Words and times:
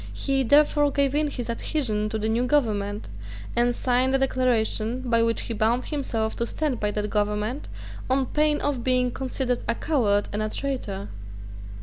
He 0.15 0.41
therefore 0.41 0.91
gave 0.91 1.13
in 1.13 1.29
his 1.29 1.47
adhesion 1.47 2.09
to 2.09 2.17
the 2.17 2.27
new 2.27 2.47
government, 2.47 3.07
and 3.55 3.75
signed 3.75 4.15
a 4.15 4.17
declaration 4.17 5.01
by 5.07 5.21
which 5.21 5.41
he 5.41 5.53
bound 5.53 5.85
himself 5.85 6.35
to 6.37 6.47
stand 6.47 6.79
by 6.79 6.89
that 6.89 7.11
government, 7.11 7.69
on 8.09 8.25
pain 8.25 8.59
of 8.61 8.83
being 8.83 9.11
considered 9.11 9.63
a 9.67 9.75
coward 9.75 10.27
and 10.33 10.41
a 10.41 10.49
traitor. 10.49 11.09